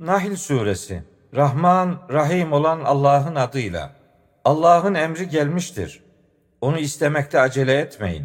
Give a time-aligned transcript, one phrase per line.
[0.00, 1.02] Nahl suresi
[1.34, 3.92] Rahman, Rahim olan Allah'ın adıyla.
[4.44, 6.02] Allah'ın emri gelmiştir.
[6.60, 8.24] Onu istemekte acele etmeyin.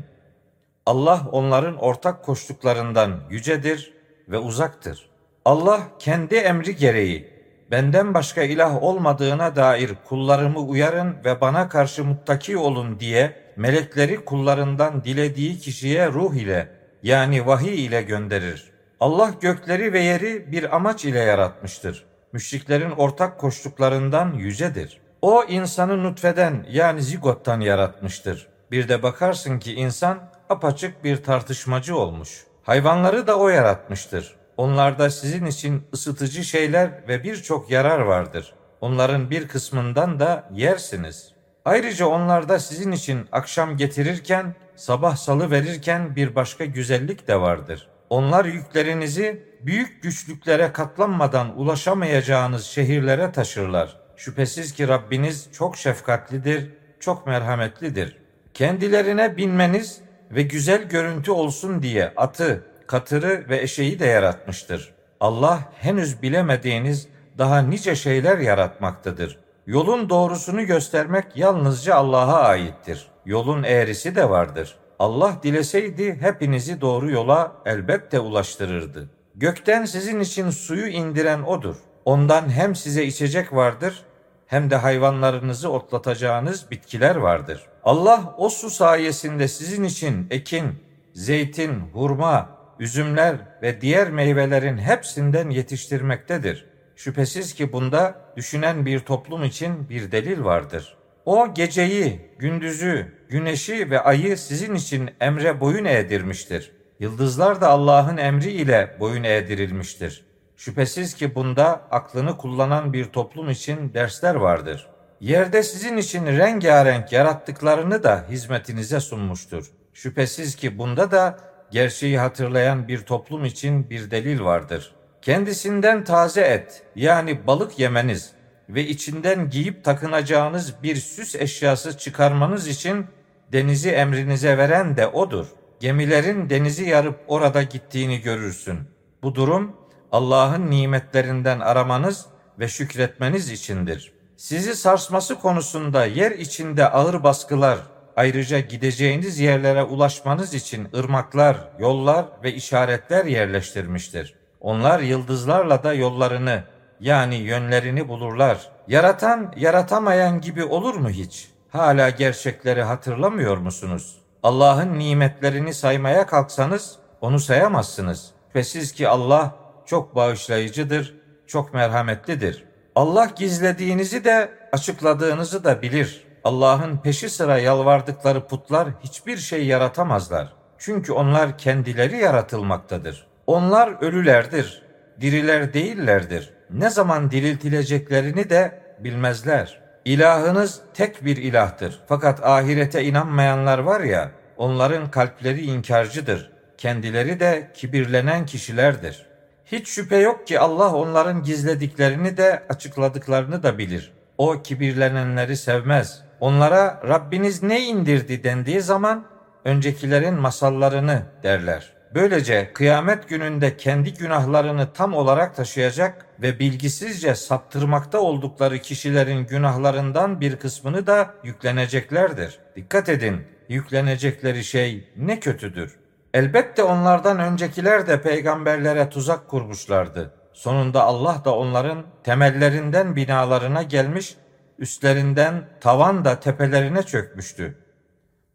[0.86, 3.94] Allah onların ortak koştuklarından yücedir
[4.30, 5.10] ve uzaktır.
[5.46, 7.34] Allah kendi emri gereği
[7.72, 15.04] benden başka ilah olmadığına dair kullarımı uyarın ve bana karşı muttaki olun diye melekleri kullarından
[15.04, 16.70] dilediği kişiye ruh ile
[17.04, 18.71] yani vahiy ile gönderir.
[19.02, 22.06] Allah gökleri ve yeri bir amaç ile yaratmıştır.
[22.34, 25.02] Müşriklerin ortak koştuklarından yücedir.
[25.22, 28.48] O insanı nutfeden yani zigottan yaratmıştır.
[28.72, 30.20] Bir de bakarsın ki insan
[30.50, 32.46] apaçık bir tartışmacı olmuş.
[32.64, 34.36] Hayvanları da o yaratmıştır.
[34.58, 38.54] Onlarda sizin için ısıtıcı şeyler ve birçok yarar vardır.
[38.82, 41.32] Onların bir kısmından da yersiniz.
[41.66, 47.88] Ayrıca onlarda sizin için akşam getirirken, sabah salı verirken bir başka güzellik de vardır.
[48.12, 53.98] Onlar yüklerinizi büyük güçlüklere katlanmadan ulaşamayacağınız şehirlere taşırlar.
[54.16, 58.18] Şüphesiz ki Rabbiniz çok şefkatlidir, çok merhametlidir.
[58.54, 60.02] Kendilerine binmeniz
[60.32, 64.94] ve güzel görüntü olsun diye atı, katırı ve eşeği de yaratmıştır.
[65.20, 69.40] Allah henüz bilemediğiniz daha nice şeyler yaratmaktadır.
[69.68, 73.08] Yolun doğrusunu göstermek yalnızca Allah'a aittir.
[73.26, 74.81] Yolun eğrisi de vardır.
[75.02, 79.10] Allah dileseydi hepinizi doğru yola elbette ulaştırırdı.
[79.36, 81.76] Gökten sizin için suyu indiren odur.
[82.06, 84.04] Ondan hem size içecek vardır
[84.48, 87.62] hem de hayvanlarınızı otlatacağınız bitkiler vardır.
[87.84, 90.68] Allah o su sayesinde sizin için ekin,
[91.14, 96.66] zeytin, hurma, üzümler ve diğer meyvelerin hepsinden yetiştirmektedir.
[96.96, 101.01] Şüphesiz ki bunda düşünen bir toplum için bir delil vardır.
[101.26, 106.72] O geceyi, gündüzü, güneşi ve ayı sizin için emre boyun eğdirmiştir.
[107.00, 110.26] Yıldızlar da Allah'ın emri ile boyun eğdirilmiştir.
[110.56, 114.88] Şüphesiz ki bunda aklını kullanan bir toplum için dersler vardır.
[115.20, 119.66] Yerde sizin için rengarenk yarattıklarını da hizmetinize sunmuştur.
[119.94, 121.38] Şüphesiz ki bunda da
[121.72, 124.96] gerçeği hatırlayan bir toplum için bir delil vardır.
[125.22, 128.32] Kendisinden taze et yani balık yemeniz
[128.74, 133.06] ve içinden giyip takınacağınız bir süs eşyası çıkarmanız için
[133.52, 135.48] denizi emrinize veren de odur.
[135.80, 138.80] Gemilerin denizi yarıp orada gittiğini görürsün.
[139.24, 139.76] Bu durum
[140.12, 142.26] Allah'ın nimetlerinden aramanız
[142.60, 144.12] ve şükretmeniz içindir.
[144.38, 147.78] Sizi sarsması konusunda yer içinde ağır baskılar,
[148.16, 154.36] ayrıca gideceğiniz yerlere ulaşmanız için ırmaklar, yollar ve işaretler yerleştirmiştir.
[154.60, 156.64] Onlar yıldızlarla da yollarını
[157.02, 158.70] yani yönlerini bulurlar.
[158.88, 161.52] Yaratan yaratamayan gibi olur mu hiç?
[161.70, 164.18] Hala gerçekleri hatırlamıyor musunuz?
[164.44, 168.32] Allah'ın nimetlerini saymaya kalksanız onu sayamazsınız.
[168.48, 171.16] Şüphesiz ki Allah çok bağışlayıcıdır,
[171.48, 172.66] çok merhametlidir.
[172.96, 176.28] Allah gizlediğinizi de açıkladığınızı da bilir.
[176.44, 180.54] Allah'ın peşi sıra yalvardıkları putlar hiçbir şey yaratamazlar.
[180.78, 183.28] Çünkü onlar kendileri yaratılmaktadır.
[183.48, 184.84] Onlar ölülerdir,
[185.22, 186.54] diriler değillerdir.
[186.74, 189.82] Ne zaman diriltileceklerini de bilmezler.
[190.06, 192.00] İlahınız tek bir ilahtır.
[192.08, 196.52] Fakat ahirete inanmayanlar var ya, onların kalpleri inkarcıdır.
[196.78, 199.26] Kendileri de kibirlenen kişilerdir.
[199.66, 204.14] Hiç şüphe yok ki Allah onların gizlediklerini de açıkladıklarını da bilir.
[204.38, 206.22] O kibirlenenleri sevmez.
[206.40, 209.26] Onlara Rabbiniz ne indirdi dendiği zaman
[209.66, 211.94] öncekilerin masallarını derler.
[212.16, 220.56] Böylece kıyamet gününde kendi günahlarını tam olarak taşıyacak ve bilgisizce saptırmakta oldukları kişilerin günahlarından bir
[220.56, 222.60] kısmını da yükleneceklerdir.
[222.76, 226.00] Dikkat edin, yüklenecekleri şey ne kötüdür.
[226.34, 230.34] Elbette onlardan öncekiler de peygamberlere tuzak kurmuşlardı.
[230.54, 234.36] Sonunda Allah da onların temellerinden binalarına gelmiş,
[234.80, 237.78] üstlerinden tavan da tepelerine çökmüştü.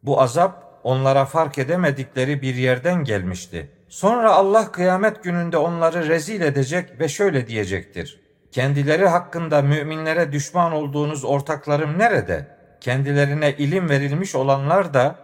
[0.02, 3.70] Bu azap onlara fark edemedikleri bir yerden gelmişti.
[3.88, 8.20] Sonra Allah kıyamet gününde onları rezil edecek ve şöyle diyecektir.
[8.52, 12.46] Kendileri hakkında müminlere düşman olduğunuz ortaklarım nerede?
[12.80, 15.16] Kendilerine ilim verilmiş olanlar da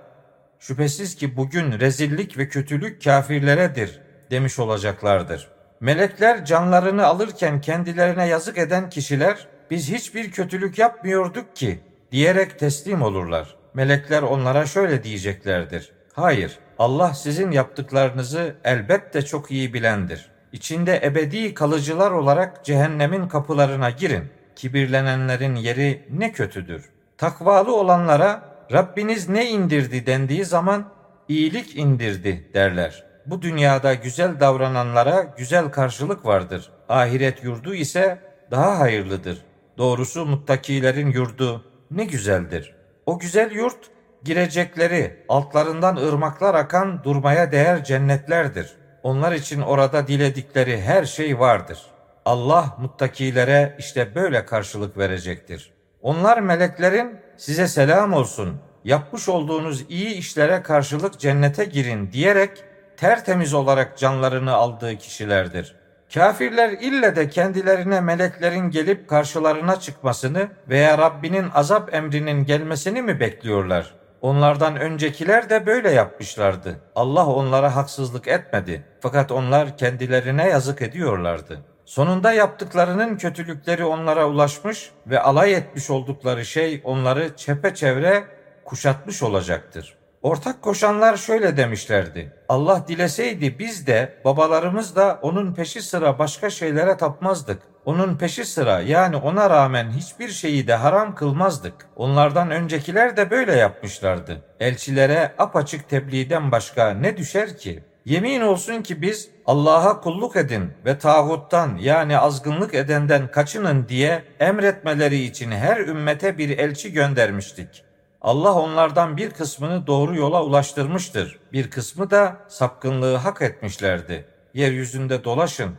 [0.61, 4.01] şüphesiz ki bugün rezillik ve kötülük kafirleredir
[4.31, 5.49] demiş olacaklardır.
[5.81, 11.81] Melekler canlarını alırken kendilerine yazık eden kişiler biz hiçbir kötülük yapmıyorduk ki
[12.13, 13.62] diyerek teslim olurlar.
[13.75, 15.93] Melekler onlara şöyle diyeceklerdir.
[16.13, 20.31] Hayır, Allah sizin yaptıklarınızı elbette çok iyi bilendir.
[20.53, 24.25] İçinde ebedi kalıcılar olarak cehennemin kapılarına girin.
[24.57, 26.91] Kibirlenenlerin yeri ne kötüdür.
[27.19, 28.43] Takvalı olanlara
[28.73, 30.85] Rabbiniz ne indirdi dendiği zaman
[31.29, 33.05] iyilik indirdi derler.
[33.27, 36.71] Bu dünyada güzel davrananlara güzel karşılık vardır.
[36.89, 38.19] Ahiret yurdu ise
[38.51, 39.39] daha hayırlıdır.
[39.79, 42.75] Doğrusu muttakilerin yurdu ne güzeldir.
[43.07, 43.91] O güzel yurt
[44.25, 48.73] girecekleri altlarından ırmaklar akan durmaya değer cennetlerdir.
[49.03, 51.79] Onlar için orada diledikleri her şey vardır.
[52.25, 55.73] Allah muttakilere işte böyle karşılık verecektir.
[56.03, 62.65] Onlar meleklerin size selam olsun, yapmış olduğunuz iyi işlere karşılık cennete girin diyerek
[62.97, 65.82] tertemiz olarak canlarını aldığı kişilerdir.
[66.15, 73.95] Kafirler ille de kendilerine meleklerin gelip karşılarına çıkmasını veya Rabbinin azap emrinin gelmesini mi bekliyorlar?
[74.21, 76.77] Onlardan öncekiler de böyle yapmışlardı.
[76.95, 78.85] Allah onlara haksızlık etmedi.
[79.01, 81.59] Fakat onlar kendilerine yazık ediyorlardı.
[81.85, 88.25] Sonunda yaptıklarının kötülükleri onlara ulaşmış ve alay etmiş oldukları şey onları çepeçevre
[88.65, 90.02] kuşatmış olacaktır.
[90.23, 92.33] Ortak koşanlar şöyle demişlerdi.
[92.49, 97.63] Allah dileseydi biz de babalarımız da onun peşi sıra başka şeylere tapmazdık.
[97.85, 101.75] Onun peşi sıra yani ona rağmen hiçbir şeyi de haram kılmazdık.
[101.97, 104.43] Onlardan öncekiler de böyle yapmışlardı.
[104.61, 107.83] Elçilere apaçık tebliğden başka ne düşer ki?
[108.05, 115.23] Yemin olsun ki biz Allah'a kulluk edin ve tağuttan yani azgınlık edenden kaçının diye emretmeleri
[115.23, 117.85] için her ümmete bir elçi göndermiştik.
[118.23, 121.39] Allah onlardan bir kısmını doğru yola ulaştırmıştır.
[121.53, 124.25] Bir kısmı da sapkınlığı hak etmişlerdi.
[124.55, 125.75] Yeryüzünde dolaşın.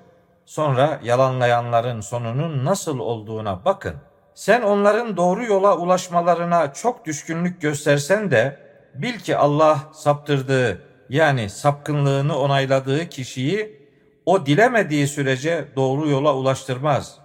[0.45, 3.95] Sonra yalanlayanların sonunun nasıl olduğuna bakın.
[4.35, 8.59] Sen onların doğru yola ulaşmalarına çok düşkünlük göstersen de
[8.93, 13.89] bil ki Allah saptırdığı yani sapkınlığını onayladığı kişiyi
[14.25, 17.17] o dilemediği sürece doğru yola ulaştırmaz.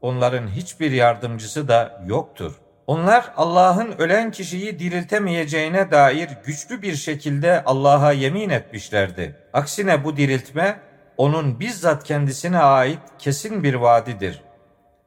[0.00, 2.59] Onların hiçbir yardımcısı da yoktur.
[2.90, 9.36] Onlar Allah'ın ölen kişiyi diriltemeyeceğine dair güçlü bir şekilde Allah'a yemin etmişlerdi.
[9.52, 10.80] Aksine bu diriltme
[11.16, 14.42] onun bizzat kendisine ait kesin bir vaadidir.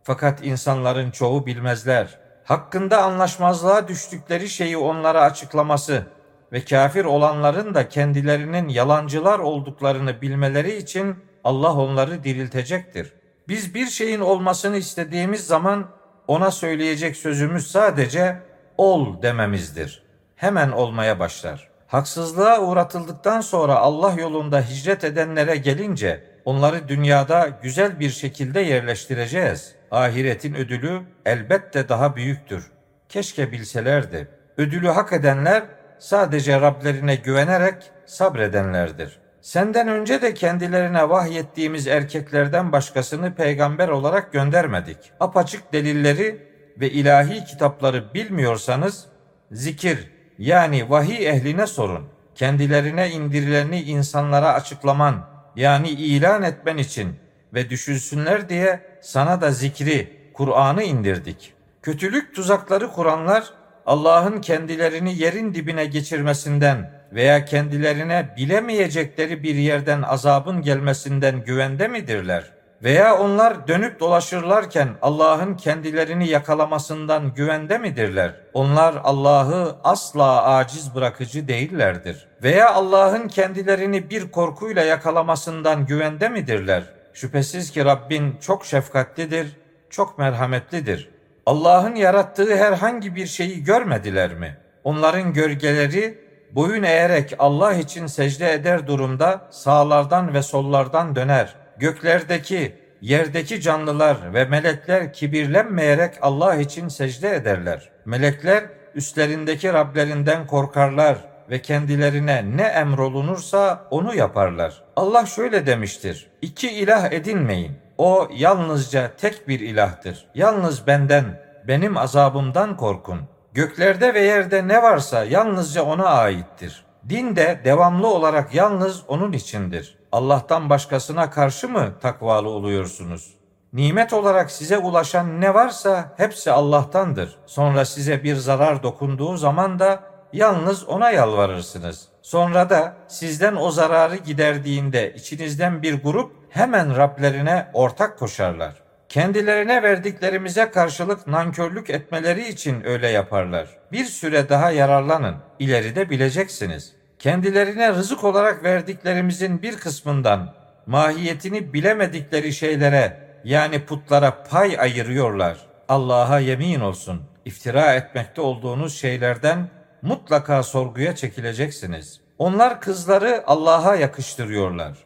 [0.04, 2.20] Fakat insanların çoğu bilmezler.
[2.44, 6.04] Hakkında anlaşmazlığa düştükleri şeyi onlara açıklaması
[6.52, 13.14] ve kafir olanların da kendilerinin yalancılar olduklarını bilmeleri için Allah onları diriltecektir.
[13.48, 18.38] Biz bir şeyin olmasını istediğimiz zaman ona söyleyecek sözümüz sadece
[18.78, 20.04] ol dememizdir.
[20.36, 21.70] Hemen olmaya başlar.
[21.88, 29.76] Haksızlığa uğratıldıktan sonra Allah yolunda hicret edenlere gelince onları dünyada güzel bir şekilde yerleştireceğiz.
[29.92, 32.72] Ahiretin ödülü elbette daha büyüktür.
[33.10, 34.28] Keşke bilselerdi.
[34.58, 35.64] Ödülü hak edenler
[36.00, 39.23] sadece Rablerine güvenerek sabredenlerdir.
[39.44, 44.98] Senden önce de kendilerine vahyettiğimiz erkeklerden başkasını peygamber olarak göndermedik.
[45.20, 46.48] Apaçık delilleri
[46.80, 49.06] ve ilahi kitapları bilmiyorsanız
[49.52, 52.08] zikir yani vahiy ehline sorun.
[52.36, 57.16] Kendilerine indirileni insanlara açıklaman yani ilan etmen için
[57.54, 61.54] ve düşünsünler diye sana da zikri, Kur'an'ı indirdik.
[61.82, 63.54] Kötülük tuzakları kuranlar
[63.86, 72.44] Allah'ın kendilerini yerin dibine geçirmesinden veya kendilerine bilemeyecekleri bir yerden azabın gelmesinden güvende midirler?
[72.84, 78.34] Veya onlar dönüp dolaşırlarken Allah'ın kendilerini yakalamasından güvende midirler?
[78.54, 82.28] Onlar Allah'ı asla aciz bırakıcı değillerdir.
[82.44, 86.84] Veya Allah'ın kendilerini bir korkuyla yakalamasından güvende midirler?
[87.14, 89.58] Şüphesiz ki Rabbin çok şefkatlidir,
[89.90, 91.10] çok merhametlidir.
[91.46, 94.58] Allah'ın yarattığı herhangi bir şeyi görmediler mi?
[94.84, 96.23] Onların gölgeleri
[96.56, 101.56] boyun eğerek Allah için secde eder durumda sağlardan ve sollardan döner.
[101.78, 107.90] Göklerdeki, yerdeki canlılar ve melekler kibirlenmeyerek Allah için secde ederler.
[108.06, 108.64] Melekler
[108.96, 111.18] üstlerindeki Rablerinden korkarlar
[111.50, 114.84] ve kendilerine ne emrolunursa onu yaparlar.
[114.96, 116.28] Allah şöyle demiştir.
[116.42, 117.72] İki ilah edinmeyin.
[117.98, 120.26] O yalnızca tek bir ilahtır.
[120.36, 123.20] Yalnız benden, benim azabımdan korkun.
[123.54, 126.86] Göklerde ve yerde ne varsa yalnızca ona aittir.
[127.10, 129.98] Din de devamlı olarak yalnız onun içindir.
[130.12, 133.34] Allah'tan başkasına karşı mı takvalı oluyorsunuz?
[133.74, 137.38] Nimet olarak size ulaşan ne varsa hepsi Allah'tandır.
[137.46, 142.08] Sonra size bir zarar dokunduğu zaman da yalnız ona yalvarırsınız.
[142.22, 148.83] Sonra da sizden o zararı giderdiğinde içinizden bir grup hemen Rablerine ortak koşarlar.
[149.14, 153.68] Kendilerine verdiklerimize karşılık nankörlük etmeleri için öyle yaparlar.
[153.92, 156.94] Bir süre daha yararlanın, ileride bileceksiniz.
[157.20, 160.54] Kendilerine rızık olarak verdiklerimizin bir kısmından
[160.86, 165.58] mahiyetini bilemedikleri şeylere yani putlara pay ayırıyorlar.
[165.90, 169.70] Allah'a yemin olsun iftira etmekte olduğunuz şeylerden
[170.02, 172.22] mutlaka sorguya çekileceksiniz.
[172.38, 174.98] Onlar kızları Allah'a yakıştırıyorlar.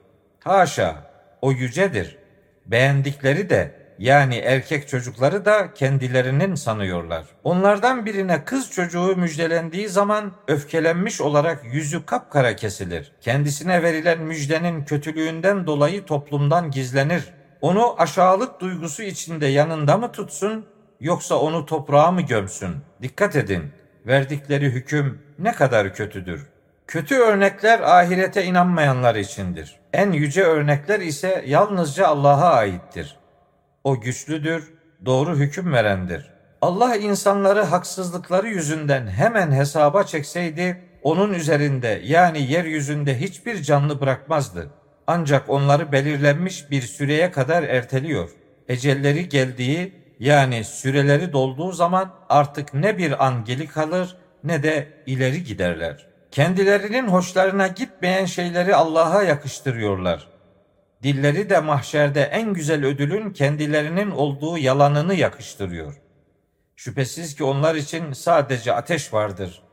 [0.44, 0.96] Haşa,
[1.42, 2.18] o yücedir.
[2.66, 7.26] Beğendikleri de yani erkek çocukları da kendilerinin sanıyorlar.
[7.44, 13.12] Onlardan birine kız çocuğu müjdelendiği zaman öfkelenmiş olarak yüzü kapkara kesilir.
[13.22, 17.24] Kendisine verilen müjdenin kötülüğünden dolayı toplumdan gizlenir.
[17.62, 20.66] Onu aşağılık duygusu içinde yanında mı tutsun
[21.00, 22.76] yoksa onu toprağa mı gömsün?
[23.02, 23.64] Dikkat edin.
[24.08, 26.48] Verdikleri hüküm ne kadar kötüdür.
[26.88, 29.76] Kötü örnekler ahirete inanmayanlar içindir.
[29.94, 33.17] En yüce örnekler ise yalnızca Allah'a aittir.
[33.88, 34.74] O güçlüdür,
[35.06, 36.26] doğru hüküm verendir.
[36.62, 44.70] Allah insanları haksızlıkları yüzünden hemen hesaba çekseydi, onun üzerinde yani yeryüzünde hiçbir canlı bırakmazdı.
[45.08, 48.30] Ancak onları belirlenmiş bir süreye kadar erteliyor.
[48.68, 55.44] Ecelleri geldiği yani süreleri dolduğu zaman artık ne bir an geri kalır ne de ileri
[55.44, 56.08] giderler.
[56.32, 60.37] Kendilerinin hoşlarına gitmeyen şeyleri Allah'a yakıştırıyorlar.
[61.04, 66.02] Dilleri de mahşerde en güzel ödülün kendilerinin olduğu yalanını yakıştırıyor.
[66.76, 69.64] Şüphesiz ki onlar için sadece ateş vardır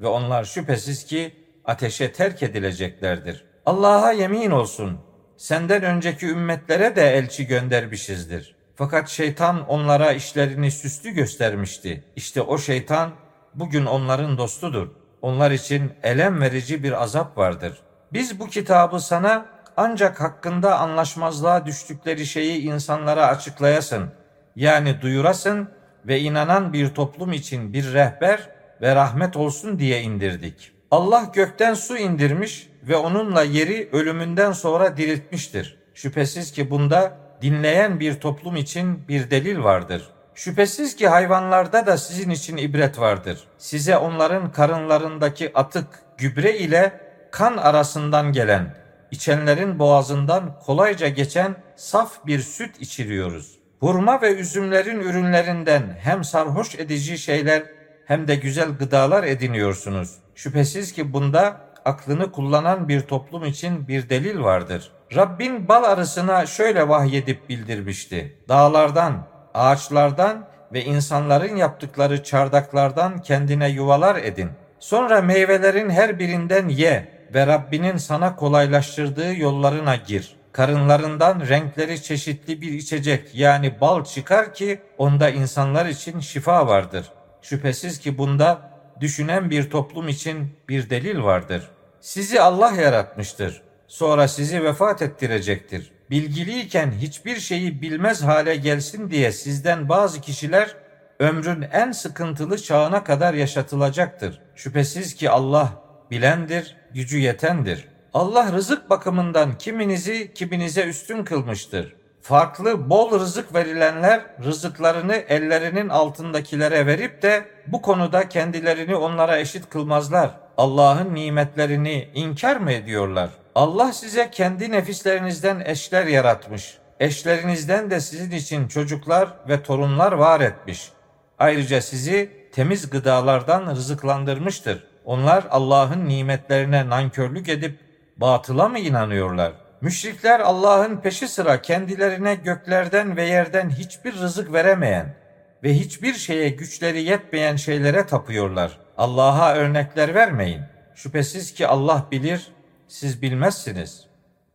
[0.00, 1.34] ve onlar şüphesiz ki
[1.64, 3.44] ateşe terk edileceklerdir.
[3.66, 5.00] Allah'a yemin olsun,
[5.36, 8.56] senden önceki ümmetlere de elçi göndermişizdir.
[8.74, 12.04] Fakat şeytan onlara işlerini süslü göstermişti.
[12.16, 13.10] İşte o şeytan
[13.54, 14.88] bugün onların dostudur.
[15.22, 17.82] Onlar için elem verici bir azap vardır.
[18.12, 19.46] Biz bu kitabı sana
[19.80, 24.10] ancak hakkında anlaşmazlığa düştükleri şeyi insanlara açıklayasın.
[24.56, 25.68] Yani duyurasın
[26.06, 28.48] ve inanan bir toplum için bir rehber
[28.80, 30.72] ve rahmet olsun diye indirdik.
[30.90, 35.78] Allah gökten su indirmiş ve onunla yeri ölümünden sonra diriltmiştir.
[35.94, 40.10] Şüphesiz ki bunda dinleyen bir toplum için bir delil vardır.
[40.34, 43.44] Şüphesiz ki hayvanlarda da sizin için ibret vardır.
[43.58, 45.86] Size onların karınlarındaki atık,
[46.18, 48.79] gübre ile kan arasından gelen,
[49.10, 53.58] içenlerin boğazından kolayca geçen saf bir süt içiriyoruz.
[53.80, 57.62] Hurma ve üzümlerin ürünlerinden hem sarhoş edici şeyler
[58.06, 60.16] hem de güzel gıdalar ediniyorsunuz.
[60.34, 64.90] Şüphesiz ki bunda aklını kullanan bir toplum için bir delil vardır.
[65.14, 68.36] Rabbin bal arısına şöyle vahyedip bildirmişti.
[68.48, 74.50] Dağlardan, ağaçlardan ve insanların yaptıkları çardaklardan kendine yuvalar edin.
[74.78, 80.36] Sonra meyvelerin her birinden ye ve Rabbinin sana kolaylaştırdığı yollarına gir.
[80.52, 87.06] Karınlarından renkleri çeşitli bir içecek yani bal çıkar ki onda insanlar için şifa vardır.
[87.42, 88.70] Şüphesiz ki bunda
[89.00, 91.70] düşünen bir toplum için bir delil vardır.
[92.00, 93.62] Sizi Allah yaratmıştır.
[93.88, 95.92] Sonra sizi vefat ettirecektir.
[96.10, 100.76] Bilgiliyken hiçbir şeyi bilmez hale gelsin diye sizden bazı kişiler
[101.18, 104.40] ömrün en sıkıntılı çağına kadar yaşatılacaktır.
[104.54, 105.72] Şüphesiz ki Allah
[106.10, 107.88] bilendir, gücü yetendir.
[108.14, 111.94] Allah rızık bakımından kiminizi kiminize üstün kılmıştır.
[112.22, 120.30] Farklı bol rızık verilenler rızıklarını ellerinin altındakilere verip de bu konuda kendilerini onlara eşit kılmazlar.
[120.56, 123.30] Allah'ın nimetlerini inkar mı ediyorlar?
[123.54, 126.78] Allah size kendi nefislerinizden eşler yaratmış.
[127.00, 130.92] Eşlerinizden de sizin için çocuklar ve torunlar var etmiş.
[131.38, 134.89] Ayrıca sizi temiz gıdalardan rızıklandırmıştır.
[135.04, 137.78] Onlar Allah'ın nimetlerine nankörlük edip
[138.16, 139.52] batıla mı inanıyorlar?
[139.80, 145.14] Müşrikler Allah'ın peşi sıra kendilerine göklerden ve yerden hiçbir rızık veremeyen
[145.62, 148.78] ve hiçbir şeye güçleri yetmeyen şeylere tapıyorlar.
[148.98, 150.62] Allah'a örnekler vermeyin.
[150.94, 152.52] Şüphesiz ki Allah bilir,
[152.88, 154.06] siz bilmezsiniz.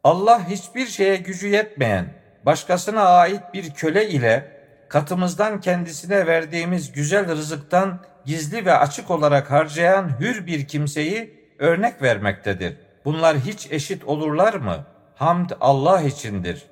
[0.03, 2.13] Allah hiçbir şeye gücü yetmeyen,
[2.45, 4.51] başkasına ait bir köle ile
[4.89, 12.77] katımızdan kendisine verdiğimiz güzel rızıktan gizli ve açık olarak harcayan hür bir kimseyi örnek vermektedir.
[13.05, 14.85] Bunlar hiç eşit olurlar mı?
[15.15, 16.63] Hamd Allah içindir.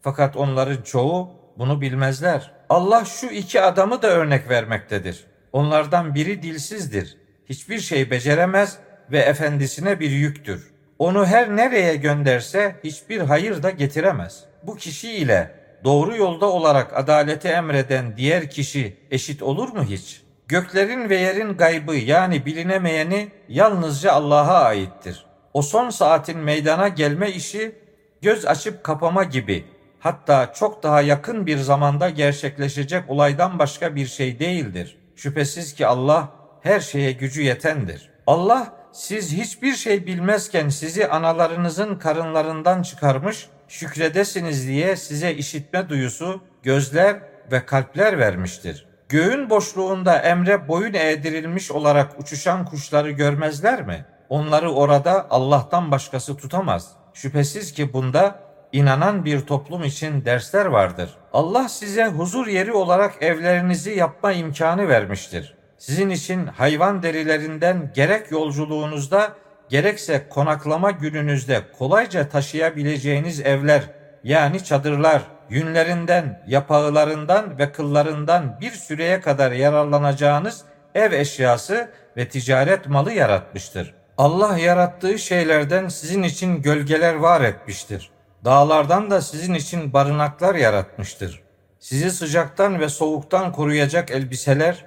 [0.00, 2.52] Fakat onların çoğu bunu bilmezler.
[2.68, 5.24] Allah şu iki adamı da örnek vermektedir.
[5.52, 7.16] Onlardan biri dilsizdir.
[7.48, 8.78] Hiçbir şey beceremez
[9.12, 10.70] ve efendisine bir yüktür.
[10.98, 14.44] Onu her nereye gönderse hiçbir hayır da getiremez.
[14.62, 15.50] Bu kişi ile
[15.84, 20.25] doğru yolda olarak adaleti emreden diğer kişi eşit olur mu hiç?
[20.48, 25.26] Göklerin ve yerin gaybı yani bilinemeyeni yalnızca Allah'a aittir.
[25.54, 27.74] O son saatin meydana gelme işi
[28.22, 29.64] göz açıp kapama gibi
[30.00, 34.98] hatta çok daha yakın bir zamanda gerçekleşecek olaydan başka bir şey değildir.
[35.16, 36.28] Şüphesiz ki Allah
[36.62, 38.10] her şeye gücü yetendir.
[38.26, 47.16] Allah siz hiçbir şey bilmezken sizi analarınızın karınlarından çıkarmış, şükredesiniz diye size işitme duyusu, gözler
[47.52, 48.85] ve kalpler vermiştir.
[49.08, 54.04] Göğün boşluğunda emre boyun eğdirilmiş olarak uçuşan kuşları görmezler mi?
[54.28, 56.90] onları orada Allah'tan başkası tutamaz.
[57.14, 58.40] Şüphesiz ki bunda
[58.72, 61.10] inanan bir toplum için dersler vardır.
[61.32, 65.54] Allah size huzur yeri olarak evlerinizi yapma imkanı vermiştir.
[65.78, 69.32] Sizin için hayvan derilerinden gerek yolculuğunuzda
[69.68, 73.82] gerekse konaklama gününüzde kolayca taşıyabileceğiniz evler
[74.24, 83.12] yani çadırlar, yünlerinden, yapağılarından ve kıllarından bir süreye kadar yararlanacağınız ev eşyası ve ticaret malı
[83.12, 83.94] yaratmıştır.
[84.18, 88.10] Allah yarattığı şeylerden sizin için gölgeler var etmiştir.
[88.44, 91.42] Dağlardan da sizin için barınaklar yaratmıştır.
[91.80, 94.84] Sizi sıcaktan ve soğuktan koruyacak elbiseler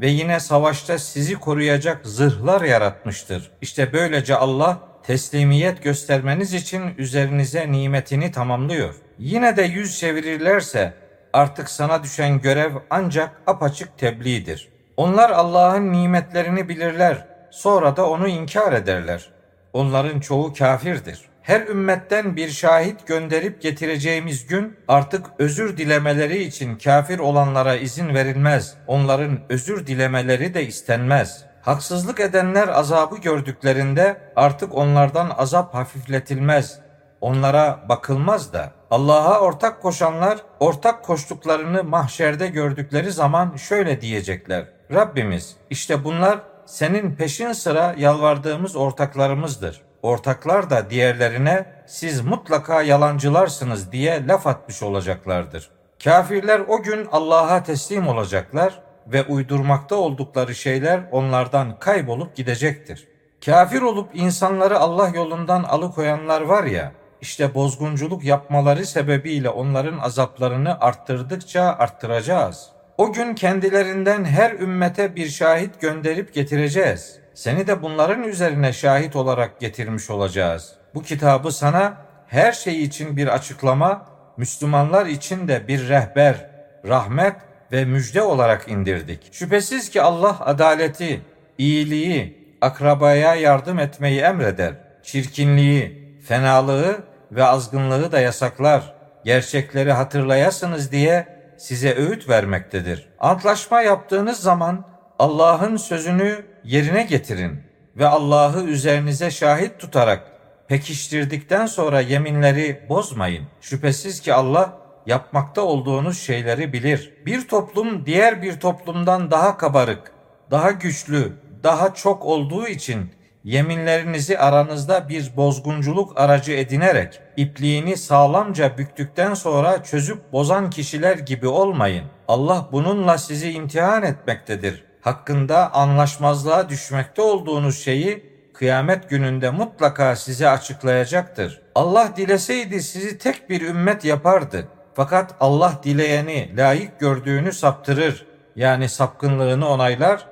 [0.00, 3.50] ve yine savaşta sizi koruyacak zırhlar yaratmıştır.
[3.62, 8.94] İşte böylece Allah teslimiyet göstermeniz için üzerinize nimetini tamamlıyor.
[9.18, 10.94] Yine de yüz çevirirlerse
[11.32, 14.68] artık sana düşen görev ancak apaçık tebliğdir.
[14.96, 19.30] Onlar Allah'ın nimetlerini bilirler, sonra da onu inkar ederler.
[19.72, 21.28] Onların çoğu kafirdir.
[21.42, 28.74] Her ümmetten bir şahit gönderip getireceğimiz gün artık özür dilemeleri için kafir olanlara izin verilmez.
[28.86, 31.44] Onların özür dilemeleri de istenmez.
[31.62, 36.78] Haksızlık edenler azabı gördüklerinde artık onlardan azap hafifletilmez.
[37.20, 44.64] Onlara bakılmaz da Allah'a ortak koşanlar ortak koştuklarını mahşerde gördükleri zaman şöyle diyecekler.
[44.92, 49.82] Rabbimiz işte bunlar senin peşin sıra yalvardığımız ortaklarımızdır.
[50.02, 55.70] Ortaklar da diğerlerine siz mutlaka yalancılarsınız diye laf atmış olacaklardır.
[56.04, 63.08] Kafirler o gün Allah'a teslim olacaklar ve uydurmakta oldukları şeyler onlardan kaybolup gidecektir.
[63.44, 71.62] Kafir olup insanları Allah yolundan alıkoyanlar var ya, işte bozgunculuk yapmaları sebebiyle onların azaplarını arttırdıkça
[71.62, 72.68] arttıracağız.
[72.98, 77.18] O gün kendilerinden her ümmete bir şahit gönderip getireceğiz.
[77.34, 80.72] Seni de bunların üzerine şahit olarak getirmiş olacağız.
[80.94, 81.96] Bu kitabı sana
[82.26, 84.06] her şey için bir açıklama,
[84.36, 86.50] Müslümanlar için de bir rehber,
[86.88, 87.36] rahmet
[87.72, 89.34] ve müjde olarak indirdik.
[89.34, 91.20] Şüphesiz ki Allah adaleti,
[91.58, 94.74] iyiliği, akrabaya yardım etmeyi emreder.
[95.02, 96.98] Çirkinliği, fenalığı
[97.32, 98.94] ve azgınlığı da yasaklar.
[99.24, 101.26] Gerçekleri hatırlayasınız diye
[101.58, 103.08] size öğüt vermektedir.
[103.18, 104.84] Antlaşma yaptığınız zaman
[105.18, 107.62] Allah'ın sözünü yerine getirin
[107.96, 110.32] ve Allah'ı üzerinize şahit tutarak
[110.68, 113.46] pekiştirdikten sonra yeminleri bozmayın.
[113.60, 117.12] Şüphesiz ki Allah yapmakta olduğunuz şeyleri bilir.
[117.26, 120.12] Bir toplum diğer bir toplumdan daha kabarık,
[120.50, 129.34] daha güçlü, daha çok olduğu için yeminlerinizi aranızda bir bozgunculuk aracı edinerek ipliğini sağlamca büktükten
[129.34, 132.04] sonra çözüp bozan kişiler gibi olmayın.
[132.28, 134.84] Allah bununla sizi imtihan etmektedir.
[135.00, 141.62] Hakkında anlaşmazlığa düşmekte olduğunuz şeyi kıyamet gününde mutlaka size açıklayacaktır.
[141.74, 144.68] Allah dileseydi sizi tek bir ümmet yapardı.
[144.94, 148.26] Fakat Allah dileyeni layık gördüğünü saptırır.
[148.56, 150.26] Yani sapkınlığını onaylar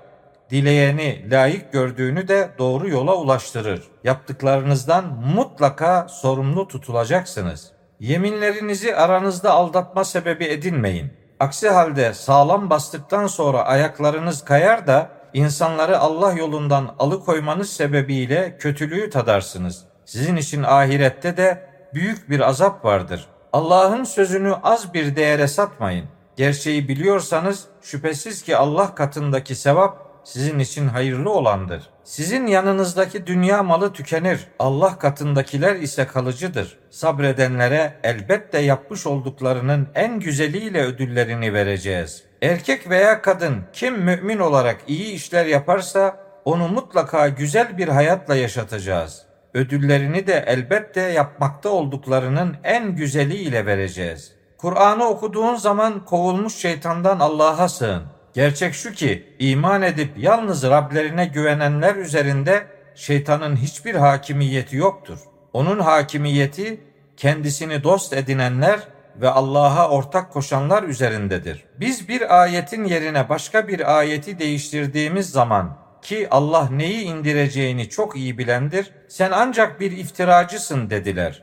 [0.50, 3.82] dileyeni layık gördüğünü de doğru yola ulaştırır.
[4.04, 5.04] Yaptıklarınızdan
[5.35, 7.72] mutlaka sorumlu tutulacaksınız.
[8.00, 11.12] Yeminlerinizi aranızda aldatma sebebi edinmeyin.
[11.40, 19.85] Aksi halde sağlam bastıktan sonra ayaklarınız kayar da insanları Allah yolundan alıkoymanız sebebiyle kötülüğü tadarsınız.
[20.04, 23.26] Sizin için ahirette de büyük bir azap vardır.
[23.52, 26.04] Allah'ın sözünü az bir değere satmayın.
[26.37, 31.83] Gerçeği biliyorsanız şüphesiz ki Allah katındaki sevap sizin için hayırlı olandır.
[32.05, 34.41] Sizin yanınızdaki dünya malı tükenir.
[34.59, 36.79] Allah katındakiler ise kalıcıdır.
[36.91, 42.25] Sabredenlere elbette yapmış olduklarının en güzeliyle ödüllerini vereceğiz.
[42.43, 49.23] Erkek veya kadın kim mümin olarak iyi işler yaparsa onu mutlaka güzel bir hayatla yaşatacağız.
[49.55, 54.33] Ödüllerini de elbette yapmakta olduklarının en güzeliyle vereceğiz.
[54.59, 58.15] Kur'an'ı okuduğun zaman kovulmuş şeytandan Allah'a sığın.
[58.37, 65.18] Gerçek şu ki iman edip yalnız Rablerine güvenenler üzerinde şeytanın hiçbir hakimiyeti yoktur.
[65.53, 66.81] Onun hakimiyeti
[67.16, 68.81] kendisini dost edinenler
[69.16, 71.64] ve Allah'a ortak koşanlar üzerindedir.
[71.81, 78.38] Biz bir ayetin yerine başka bir ayeti değiştirdiğimiz zaman ki Allah neyi indireceğini çok iyi
[78.38, 81.42] bilendir, sen ancak bir iftiracısın dediler.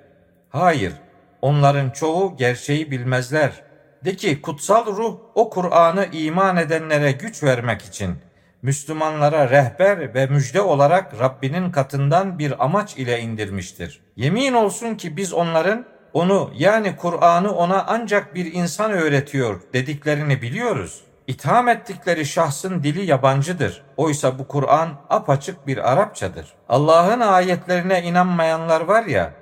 [0.50, 0.94] Hayır,
[1.42, 3.73] onların çoğu gerçeği bilmezler.''
[4.06, 8.16] De ki kutsal ruh o Kur'an'ı iman edenlere güç vermek için
[8.62, 14.02] Müslümanlara rehber ve müjde olarak Rabbinin katından bir amaç ile indirmiştir.
[14.16, 21.02] Yemin olsun ki biz onların onu yani Kur'an'ı ona ancak bir insan öğretiyor dediklerini biliyoruz.
[21.28, 23.84] İtham ettikleri şahsın dili yabancıdır.
[23.98, 26.54] Oysa bu Kur'an apaçık bir Arapçadır.
[26.70, 29.34] Allah'ın ayetlerine inanmayanlar var ya,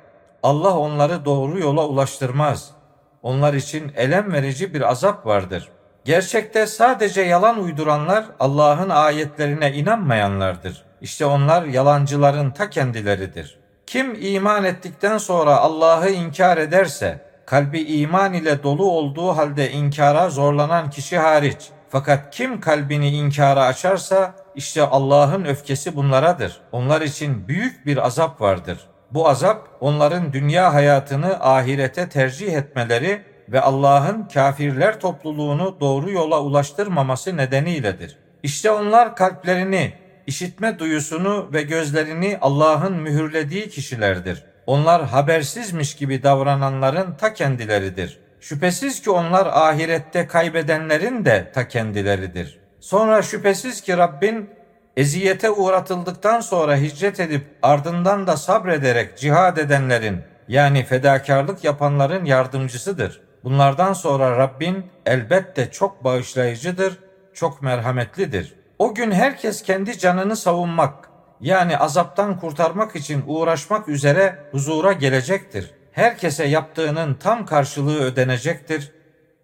[0.43, 2.80] Allah onları doğru yola ulaştırmaz.
[3.23, 5.69] Onlar için elem verici bir azap vardır.
[6.05, 10.85] Gerçekte sadece yalan uyduranlar Allah'ın ayetlerine inanmayanlardır.
[11.01, 13.59] İşte onlar yalancıların ta kendileridir.
[13.85, 20.89] Kim iman ettikten sonra Allah'ı inkar ederse, kalbi iman ile dolu olduğu halde inkara zorlanan
[20.89, 21.69] kişi hariç.
[21.89, 26.61] Fakat kim kalbini inkara açarsa işte Allah'ın öfkesi bunlaradır.
[26.71, 28.77] Onlar için büyük bir azap vardır.
[29.13, 37.37] Bu azap onların dünya hayatını ahirete tercih etmeleri ve Allah'ın kafirler topluluğunu doğru yola ulaştırmaması
[37.37, 38.17] nedeniyledir.
[38.43, 39.93] İşte onlar kalplerini,
[40.27, 44.43] işitme duyusunu ve gözlerini Allah'ın mühürlediği kişilerdir.
[44.67, 48.19] Onlar habersizmiş gibi davrananların ta kendileridir.
[48.39, 52.59] Şüphesiz ki onlar ahirette kaybedenlerin de ta kendileridir.
[52.79, 54.49] Sonra şüphesiz ki Rabbin
[54.97, 63.21] eziyete uğratıldıktan sonra hicret edip ardından da sabrederek cihad edenlerin yani fedakarlık yapanların yardımcısıdır.
[63.43, 66.99] Bunlardan sonra Rabbin elbette çok bağışlayıcıdır,
[67.33, 68.53] çok merhametlidir.
[68.79, 71.09] O gün herkes kendi canını savunmak,
[71.41, 75.71] yani azaptan kurtarmak için uğraşmak üzere huzura gelecektir.
[75.91, 78.91] Herkese yaptığının tam karşılığı ödenecektir.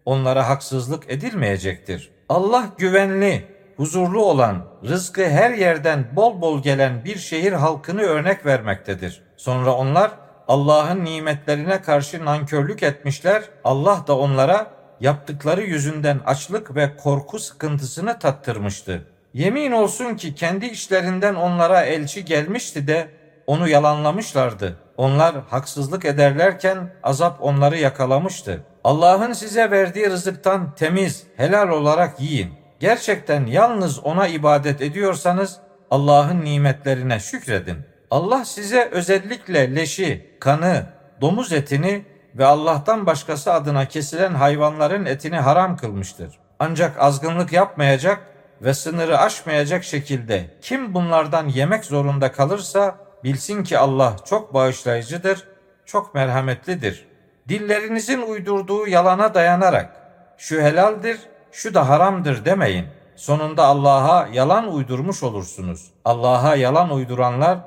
[0.05, 2.11] Onlara haksızlık edilmeyecektir.
[2.29, 9.21] Allah güvenli, huzurlu olan, rızkı her yerden bol bol gelen bir şehir halkını örnek vermektedir.
[9.37, 10.11] Sonra onlar
[10.47, 13.43] Allah'ın nimetlerine karşı nankörlük etmişler.
[13.63, 14.67] Allah da onlara
[14.99, 19.07] yaptıkları yüzünden açlık ve korku sıkıntısını tattırmıştı.
[19.33, 23.07] Yemin olsun ki kendi işlerinden onlara elçi gelmişti de
[23.47, 24.77] onu yalanlamışlardı.
[24.97, 28.63] Onlar haksızlık ederlerken azap onları yakalamıştı.
[28.83, 32.66] Allah'ın size verdiği rızıktan temiz, helal olarak yiyin.
[32.79, 35.59] Gerçekten yalnız ona ibadet ediyorsanız
[35.91, 37.77] Allah'ın nimetlerine şükredin.
[38.11, 40.85] Allah size özellikle leşi, kanı,
[41.21, 46.39] domuz etini ve Allah'tan başkası adına kesilen hayvanların etini haram kılmıştır.
[46.59, 48.21] Ancak azgınlık yapmayacak
[48.61, 55.47] ve sınırı aşmayacak şekilde kim bunlardan yemek zorunda kalırsa bilsin ki Allah çok bağışlayıcıdır,
[55.85, 57.07] çok merhametlidir.
[57.49, 59.95] Dillerinizin uydurduğu yalana dayanarak
[60.37, 61.19] şu helaldir,
[61.57, 62.85] şu da haramdır demeyin.
[63.15, 65.91] Sonunda Allah'a yalan uydurmuş olursunuz.
[66.05, 67.57] Allah'a yalan uyduranlar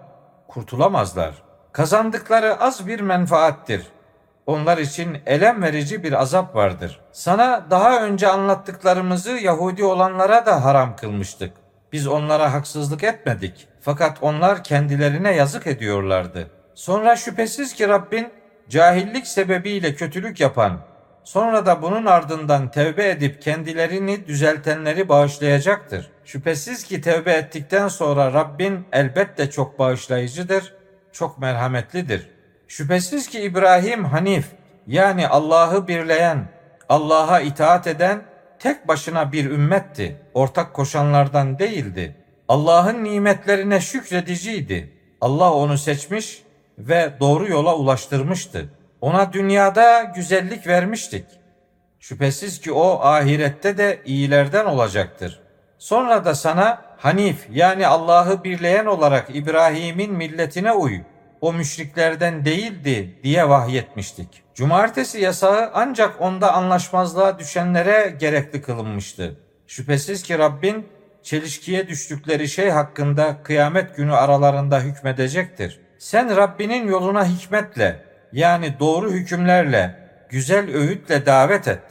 [0.49, 1.35] kurtulamazlar.
[1.73, 3.87] Kazandıkları az bir menfaattir.
[4.47, 7.01] Onlar için elem verici bir azap vardır.
[7.13, 11.53] Sana daha önce anlattıklarımızı Yahudi olanlara da haram kılmıştık.
[11.93, 13.69] Biz onlara haksızlık etmedik.
[13.81, 16.51] Fakat onlar kendilerine yazık ediyorlardı.
[16.75, 18.29] Sonra şüphesiz ki Rabbin
[18.69, 20.81] cahillik sebebiyle kötülük yapan,
[21.25, 26.11] sonra da bunun ardından tevbe edip kendilerini düzeltenleri bağışlayacaktır.
[26.25, 30.75] Şüphesiz ki tevbe ettikten sonra Rabbin elbette çok bağışlayıcıdır,
[31.13, 34.47] çok merhametlidir.'' Şüphesiz ki İbrahim Hanif
[34.87, 36.49] yani Allah'ı birleyen,
[36.89, 38.23] Allah'a itaat eden
[38.59, 40.17] tek başına bir ümmetti.
[40.35, 42.17] Ortak koşanlardan değildi.
[42.49, 44.93] Allah'ın nimetlerine şükrediciydi.
[45.21, 46.43] Allah onu seçmiş
[46.79, 48.69] ve doğru yola ulaştırmıştı.
[49.01, 51.25] Ona dünyada güzellik vermiştik.
[52.01, 55.41] Şüphesiz ki o ahirette de iyilerden olacaktır.
[55.79, 61.01] Sonra da sana Hanif yani Allah'ı birleyen olarak İbrahim'in milletine uy
[61.41, 64.43] o müşriklerden değildi diye vahyetmiştik.
[64.55, 69.41] Cumartesi yasağı ancak onda anlaşmazlığa düşenlere gerekli kılınmıştı.
[69.67, 70.87] Şüphesiz ki Rabbin
[71.23, 75.81] çelişkiye düştükleri şey hakkında kıyamet günü aralarında hükmedecektir.
[75.99, 79.95] Sen Rabbinin yoluna hikmetle yani doğru hükümlerle,
[80.29, 81.83] güzel öğütle davet et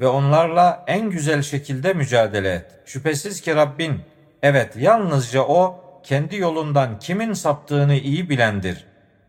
[0.00, 2.66] ve onlarla en güzel şekilde mücadele et.
[2.84, 4.00] Şüphesiz ki Rabbin
[4.42, 8.84] evet yalnızca o kendi yolundan kimin saptığını iyi bilendir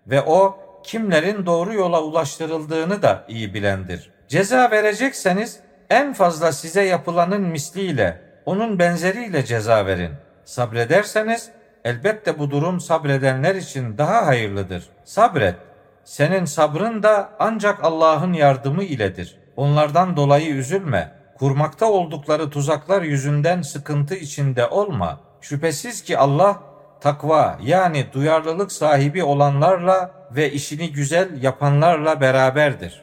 [0.08, 4.12] ve o kimlerin doğru yola ulaştırıldığını da iyi bilendir.
[4.28, 10.12] Ceza verecekseniz en fazla size yapılanın misliyle, onun benzeriyle ceza verin.
[10.45, 11.49] Sabrederseniz
[11.84, 14.84] elbette bu durum sabredenler için daha hayırlıdır.
[15.04, 15.56] Sabret.
[16.05, 19.35] Senin sabrın da ancak Allah'ın yardımı iledir.
[19.55, 21.11] Onlardan dolayı üzülme.
[21.39, 25.19] Kurmakta oldukları tuzaklar yüzünden sıkıntı içinde olma.
[25.41, 26.59] Şüphesiz ki Allah
[27.01, 33.02] takva yani duyarlılık sahibi olanlarla ve işini güzel yapanlarla beraberdir.